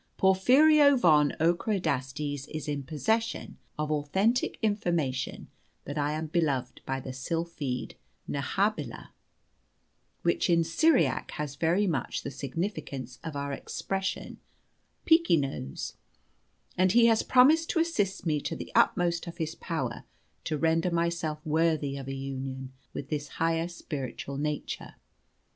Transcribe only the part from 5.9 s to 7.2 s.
I am beloved by the